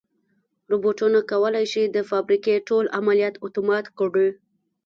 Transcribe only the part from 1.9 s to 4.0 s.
فابریکې ټول عملیات اتومات